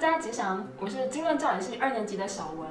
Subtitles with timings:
[0.00, 2.68] 大家吉祥，我是经论教理系二年级的小文。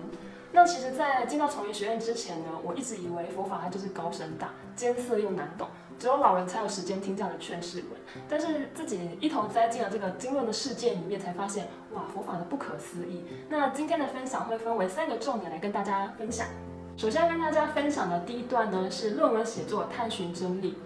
[0.53, 5.67] 那其实，在进到崇明学院之前呢，我一直以为佛法它就是高深大、艰涩又难懂，
[5.99, 7.87] 只有老人才有时间听这样的劝世文。
[8.29, 13.25] 但是自己一头栽进了这个经论的世界里面，才发现哇，佛法的不可思议。
[13.49, 16.47] 那今天的分享会分为三个重点来跟大家分享。
[16.95, 20.77] 首先跟大家分享的第一段呢，是论文写作探寻真理。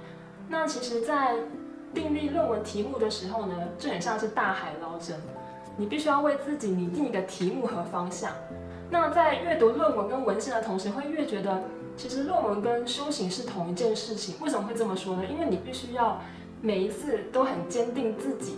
[0.49, 1.35] 那其实，在
[1.93, 5.21] 订立论文题目的时候呢，就很像是大海捞针，
[5.77, 8.31] 你必须要为自己拟定一个题目和方向。
[8.89, 11.63] 那在阅读论文跟文献的同时，会越觉得
[11.95, 14.35] 其实论文跟修行是同一件事情。
[14.41, 15.23] 为什么会这么说呢？
[15.25, 16.19] 因为你必须要
[16.61, 18.57] 每一次都很坚定自己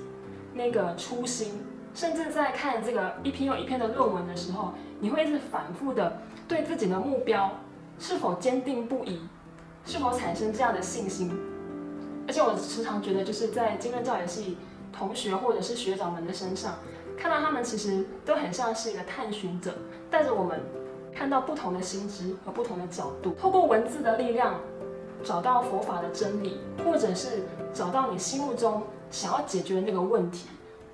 [0.54, 1.62] 那个初心，
[1.94, 7.52] 甚至在看这个一篇又一篇的论文的时候，你会一直反复的对自己的目标
[8.00, 9.20] 是否坚定不移，
[9.86, 11.32] 是否产生这样的信心。
[12.28, 14.58] 而且我时常觉得，就是在经论教育系
[14.92, 16.74] 同学或者是学长们的身上。
[17.18, 19.74] 看到他们其实都很像是一个探寻者，
[20.10, 20.60] 带着我们
[21.14, 24.60] 看到不同的心知和不同的角度，透过文字的力量
[25.24, 30.48] 找到佛法的真理，或者是找到你心目中想要解决的那个问题。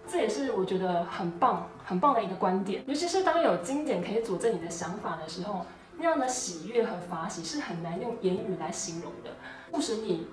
[0.08, 2.84] 这也是我觉得很棒、很棒的一个观点。
[2.88, 5.66] 尤其是当有经典可以佐证你的想法的时候，
[5.98, 9.30] 那样的喜悦和法喜是很难用言语来形容的，
[9.72, 10.28] 促使你。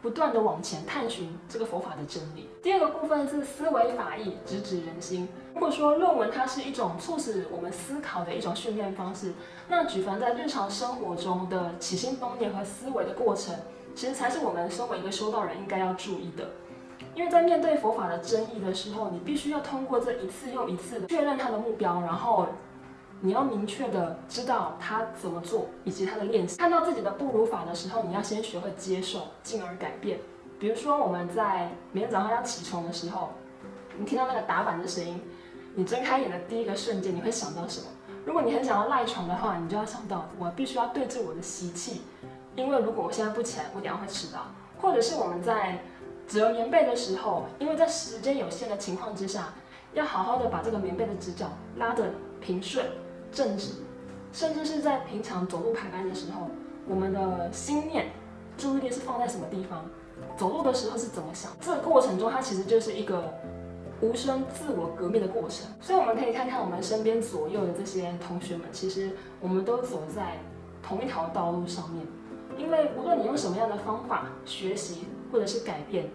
[0.00, 2.48] 不断的往前探寻这个佛法的真理。
[2.62, 5.28] 第二个部分是思维法义，直指人心。
[5.54, 9.32] 如果说论文它是一种促使我们思考的一种训练方式，
[9.68, 13.54] 那举凡在日常生活中的起心动念和思维的过程，
[13.94, 16.48] 其实才是我们身为一个修道人应该要注意的。
[17.14, 22.46] 因为在面对佛法的争议的时候，你必须要通过这一次又一次的确认它的目标，然后。
[23.20, 26.56] 你要明确的知道他怎么做，以及他的练习。
[26.56, 30.20] 看到自己的不如法的时候，你要先学会接受，进而改变。
[30.60, 33.30] 比如说，我们在每天早上要起床的时候，
[33.96, 35.20] 你听到那个打板的声音，
[35.74, 37.86] 你睁开眼的第一个瞬间，你会想到什么？
[38.24, 42.02] 如果你很想要赖床的话，你就要想到我必须要对治我的习气，
[42.54, 44.46] 因为如果我现在不起来，我等下会迟到。
[44.80, 45.80] 或者是我们在
[46.28, 49.52] 折棉被的时候，因为在时间有限的情况之下，
[49.92, 52.86] 要好好的把这个棉被的直角拉得平顺。
[53.32, 53.72] 正直，
[54.32, 56.48] 甚至是在平常走路排班的时候，
[56.86, 58.06] 我们的心念、
[58.56, 59.84] 注意力是放在什么地方？
[60.36, 61.50] 走路的时候是怎么想？
[61.60, 63.32] 这个过程中，它其实就是一个
[64.00, 65.66] 无声自我革命的过程。
[65.80, 70.38] 所以我们可以看看我们身边左右的这些同学们，其实我们都走在
[70.82, 72.06] 同一条道路上面。
[72.56, 76.08] 因为无论你用什么样的方法学习，或者是改变。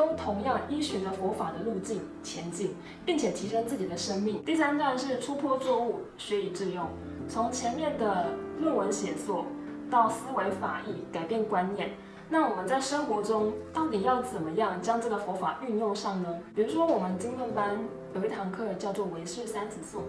[0.00, 2.74] 都同样依循着佛法的路径前进，
[3.04, 4.42] 并且提升自己的生命。
[4.46, 6.86] 第三段是出坡作物，学以致用。
[7.28, 8.28] 从前面的
[8.58, 9.44] 论文写作
[9.90, 11.90] 到思维法义，改变观念。
[12.30, 16.38] 那我们在生活中到底要怎么样将这个佛法运用上呢？
[16.54, 17.78] 比如说，我们经论班
[18.14, 20.00] 有一堂课叫做《唯识三子颂》，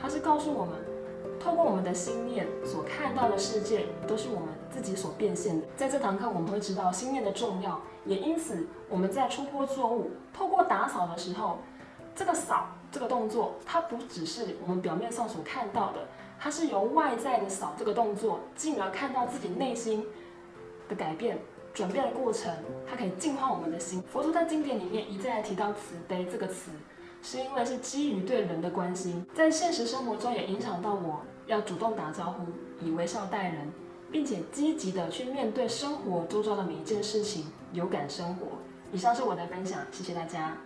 [0.00, 0.74] 它是告诉我们。
[1.42, 5.66] 透过我们的心念所看到的世界，都是我们自己所变现的。
[5.74, 11.58] 在这堂课，我们会知道心念的重要，也因此我们在出坡作物、透过打扫的时候，
[12.14, 16.06] 这个扫这个动作，它不只是我们表面上所看到的，
[16.38, 20.04] 它是由外在的扫这个动作，进而看到自己内心
[20.90, 21.38] 的改变、
[21.72, 22.54] 转变的过程，
[22.86, 24.02] 它可以净化我们的心。
[24.12, 26.70] 佛陀在经典里面一再提到慈悲这个词。
[27.22, 32.44] 是因为是基于对人的关心，在现实生活中也影响到我要主动打招呼，
[32.84, 33.70] 以微笑待人，
[34.10, 38.46] 并且积极的去面对生活周遭的每一件事情，有感生活。
[38.92, 40.56] 以上是我的分享，谢谢大家。